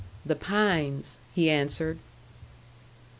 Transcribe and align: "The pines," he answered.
"The 0.25 0.35
pines," 0.35 1.19
he 1.31 1.47
answered. 1.51 1.99